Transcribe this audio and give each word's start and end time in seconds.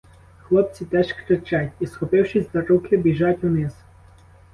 Хлопці 0.43 0.85
теж 0.85 1.13
кричать 1.13 1.71
і, 1.79 1.85
схопившись 1.87 2.51
за 2.53 2.61
руки, 2.61 2.97
біжать 2.97 3.43
униз. 3.43 3.73